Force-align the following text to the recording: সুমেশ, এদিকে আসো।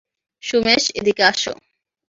সুমেশ, 0.43 0.83
এদিকে 0.99 1.23
আসো। 1.23 1.53